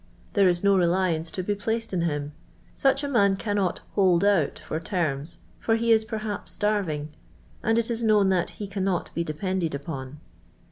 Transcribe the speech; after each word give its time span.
There 0.33 0.47
is 0.47 0.63
no 0.63 0.75
reliance 0.75 1.29
to 1.29 1.43
be 1.43 1.53
placed 1.53 1.93
in 1.93 2.01
him. 2.01 2.31
Such 2.73 3.03
a 3.03 3.07
man 3.07 3.35
cannot" 3.35 3.81
hold 3.93 4.23
out" 4.25 4.57
for 4.57 4.79
terms, 4.79 5.37
for 5.59 5.75
he 5.75 5.91
is 5.91 6.05
perhaps 6.05 6.53
starving, 6.53 7.09
and 7.61 7.77
it 7.77 7.91
is 7.91 8.03
known 8.03 8.29
that" 8.29 8.49
he 8.57 8.65
cannot 8.67 9.13
be 9.13 9.23
depended 9.23 9.75
upon." 9.75 10.19